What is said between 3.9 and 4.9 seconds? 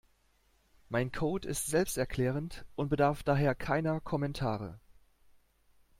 Kommentare.